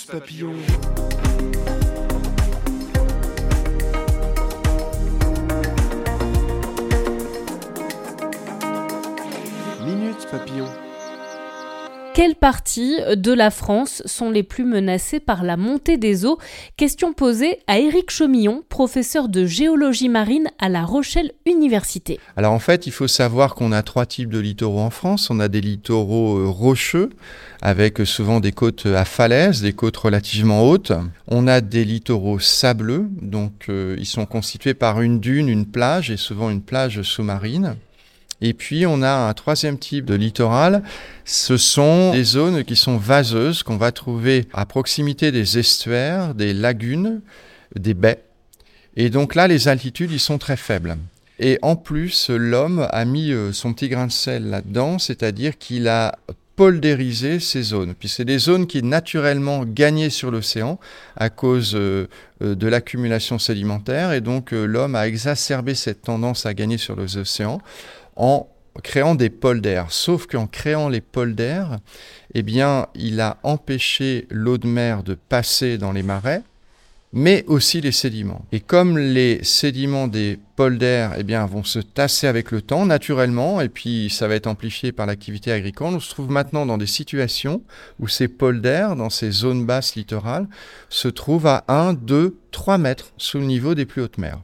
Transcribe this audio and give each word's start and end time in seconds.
Minute 0.00 0.12
Papillon. 0.12 0.54
Minute 9.84 10.26
Papillon. 10.30 10.89
Quelles 12.12 12.34
parties 12.34 12.96
de 13.14 13.32
la 13.32 13.50
France 13.50 14.02
sont 14.04 14.30
les 14.30 14.42
plus 14.42 14.64
menacées 14.64 15.20
par 15.20 15.44
la 15.44 15.56
montée 15.56 15.96
des 15.96 16.26
eaux? 16.26 16.38
Question 16.76 17.12
posée 17.12 17.60
à 17.68 17.78
Éric 17.78 18.10
Chemillon, 18.10 18.64
professeur 18.68 19.28
de 19.28 19.46
géologie 19.46 20.08
marine 20.08 20.48
à 20.58 20.68
La 20.68 20.82
Rochelle 20.82 21.30
Université. 21.46 22.18
Alors 22.36 22.52
en 22.52 22.58
fait, 22.58 22.88
il 22.88 22.92
faut 22.92 23.06
savoir 23.06 23.54
qu'on 23.54 23.70
a 23.70 23.82
trois 23.82 24.06
types 24.06 24.28
de 24.28 24.40
littoraux 24.40 24.80
en 24.80 24.90
France. 24.90 25.30
On 25.30 25.38
a 25.38 25.46
des 25.46 25.60
littoraux 25.60 26.38
euh, 26.38 26.48
rocheux, 26.48 27.10
avec 27.62 27.98
souvent 28.04 28.40
des 28.40 28.52
côtes 28.52 28.86
à 28.86 29.04
falaises, 29.04 29.62
des 29.62 29.72
côtes 29.72 29.96
relativement 29.96 30.68
hautes. 30.68 30.92
On 31.28 31.46
a 31.46 31.60
des 31.60 31.84
littoraux 31.84 32.40
sableux, 32.40 33.06
donc 33.22 33.66
euh, 33.68 33.94
ils 33.98 34.06
sont 34.06 34.26
constitués 34.26 34.74
par 34.74 35.00
une 35.00 35.20
dune, 35.20 35.48
une 35.48 35.66
plage 35.66 36.10
et 36.10 36.16
souvent 36.16 36.50
une 36.50 36.62
plage 36.62 37.02
sous-marine. 37.02 37.76
Et 38.42 38.54
puis 38.54 38.86
on 38.86 39.02
a 39.02 39.12
un 39.28 39.34
troisième 39.34 39.78
type 39.78 40.04
de 40.04 40.14
littoral, 40.14 40.82
ce 41.24 41.56
sont 41.56 42.12
des 42.12 42.24
zones 42.24 42.64
qui 42.64 42.76
sont 42.76 42.96
vaseuses, 42.96 43.62
qu'on 43.62 43.76
va 43.76 43.92
trouver 43.92 44.46
à 44.52 44.66
proximité 44.66 45.30
des 45.30 45.58
estuaires, 45.58 46.34
des 46.34 46.54
lagunes, 46.54 47.20
des 47.76 47.94
baies. 47.94 48.22
Et 48.96 49.10
donc 49.10 49.34
là, 49.34 49.46
les 49.46 49.68
altitudes, 49.68 50.10
ils 50.10 50.20
sont 50.20 50.38
très 50.38 50.56
faibles. 50.56 50.96
Et 51.38 51.58
en 51.62 51.74
plus, 51.74 52.28
l'homme 52.28 52.86
a 52.90 53.04
mis 53.04 53.32
euh, 53.32 53.52
son 53.52 53.72
petit 53.72 53.88
grain 53.88 54.06
de 54.06 54.12
sel 54.12 54.50
là-dedans, 54.50 54.98
c'est-à-dire 54.98 55.56
qu'il 55.56 55.88
a 55.88 56.16
poldérisé 56.54 57.40
ces 57.40 57.62
zones. 57.62 57.94
Puis 57.94 58.10
c'est 58.10 58.26
des 58.26 58.38
zones 58.38 58.66
qui 58.66 58.82
naturellement 58.82 59.64
gagnaient 59.64 60.10
sur 60.10 60.30
l'océan 60.30 60.78
à 61.16 61.30
cause 61.30 61.74
euh, 61.74 62.08
euh, 62.42 62.54
de 62.54 62.66
l'accumulation 62.68 63.38
sédimentaire. 63.38 64.12
Et 64.12 64.20
donc 64.20 64.50
l'homme 64.50 64.94
a 64.94 65.08
exacerbé 65.08 65.74
cette 65.74 66.02
tendance 66.02 66.44
à 66.44 66.52
gagner 66.52 66.76
sur 66.76 67.00
les 67.00 67.16
océans 67.16 67.62
en 68.16 68.48
créant 68.82 69.14
des 69.14 69.30
polders. 69.30 69.90
Sauf 69.90 70.26
qu'en 70.26 70.46
créant 70.46 70.88
les 70.88 71.00
polders, 71.00 71.78
eh 72.34 72.42
bien, 72.42 72.86
il 72.94 73.20
a 73.20 73.38
empêché 73.42 74.26
l'eau 74.30 74.58
de 74.58 74.66
mer 74.66 75.02
de 75.02 75.14
passer 75.14 75.78
dans 75.78 75.92
les 75.92 76.02
marais, 76.02 76.42
mais 77.12 77.44
aussi 77.48 77.80
les 77.80 77.92
sédiments. 77.92 78.44
Et 78.52 78.60
comme 78.60 78.96
les 78.96 79.42
sédiments 79.42 80.06
des 80.06 80.38
polders 80.54 81.14
eh 81.18 81.24
bien, 81.24 81.44
vont 81.46 81.64
se 81.64 81.80
tasser 81.80 82.28
avec 82.28 82.52
le 82.52 82.62
temps, 82.62 82.86
naturellement, 82.86 83.60
et 83.60 83.68
puis 83.68 84.10
ça 84.10 84.28
va 84.28 84.36
être 84.36 84.46
amplifié 84.46 84.92
par 84.92 85.06
l'activité 85.06 85.50
agricole, 85.50 85.94
on 85.94 86.00
se 86.00 86.10
trouve 86.10 86.30
maintenant 86.30 86.66
dans 86.66 86.78
des 86.78 86.86
situations 86.86 87.62
où 87.98 88.06
ces 88.06 88.28
polders, 88.28 88.94
dans 88.94 89.10
ces 89.10 89.30
zones 89.30 89.66
basses 89.66 89.96
littorales, 89.96 90.46
se 90.88 91.08
trouvent 91.08 91.48
à 91.48 91.64
1, 91.68 91.94
2, 91.94 92.36
3 92.52 92.78
mètres 92.78 93.12
sous 93.16 93.38
le 93.38 93.46
niveau 93.46 93.74
des 93.74 93.86
plus 93.86 94.02
hautes 94.02 94.18
mers. 94.18 94.40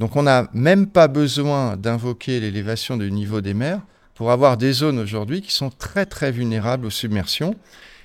Donc 0.00 0.16
on 0.16 0.22
n'a 0.22 0.48
même 0.52 0.86
pas 0.86 1.08
besoin 1.08 1.76
d'invoquer 1.76 2.40
l'élévation 2.40 2.96
du 2.96 3.10
niveau 3.10 3.40
des 3.40 3.54
mers 3.54 3.80
pour 4.14 4.30
avoir 4.30 4.56
des 4.56 4.72
zones 4.72 4.98
aujourd'hui 4.98 5.40
qui 5.42 5.52
sont 5.52 5.70
très 5.70 6.06
très 6.06 6.32
vulnérables 6.32 6.86
aux 6.86 6.90
submersions. 6.90 7.54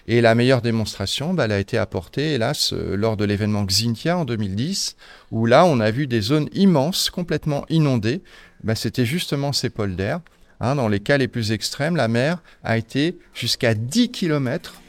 Et 0.08 0.22
la 0.22 0.34
meilleure 0.34 0.64
démonstration, 0.64 1.36
bah, 1.36 1.46
elle 1.46 1.52
a 1.52 1.60
été 1.60 1.78
apportée, 1.78 2.34
hélas, 2.34 2.74
euh, 2.74 2.96
lors 2.96 3.16
de 3.16 3.26
l'événement 3.26 3.64
Xintia 3.64 4.18
en 4.18 4.26
2010, 4.26 4.96
où 5.30 5.46
là, 5.46 5.66
on 5.66 5.80
a 5.80 5.92
vu 5.92 6.08
des 6.08 6.22
zones 6.22 6.50
immenses, 6.52 7.12
complètement 7.12 7.64
inondées. 7.70 8.24
Bah, 8.64 8.74
C'était 8.74 9.06
justement 9.06 9.54
ces 9.54 9.70
polders. 9.70 10.20
Hein, 10.62 10.76
dans 10.76 10.88
les 10.88 11.00
cas 11.00 11.18
les 11.20 11.28
plus 11.28 11.52
extrêmes, 11.52 11.96
la 11.96 12.08
mer 12.08 12.40
a 12.64 12.78
été 12.78 13.20
jusqu'à 13.36 13.76
10 13.76 14.10
km 14.10 14.82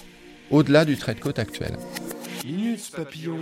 au-delà 0.50 0.86
du 0.86 0.96
trait 0.96 1.14
de 1.14 1.20
côte 1.20 1.38
actuel. 1.38 1.76
Papillon. 2.96 3.36